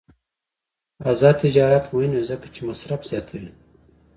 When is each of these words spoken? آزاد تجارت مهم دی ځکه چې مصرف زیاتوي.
آزاد 1.11 1.35
تجارت 1.43 1.85
مهم 1.93 2.11
دی 2.15 2.21
ځکه 2.29 2.47
چې 2.53 2.61
مصرف 2.69 3.01
زیاتوي. 3.09 3.51